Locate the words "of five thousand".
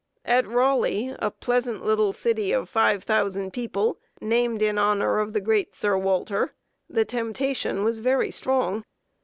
2.53-3.53